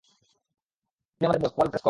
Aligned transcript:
উনি 1.21 1.25
আমাদের 1.25 1.41
boss, 1.41 1.53
Paul 1.55 1.67
Prescott. 1.67 1.79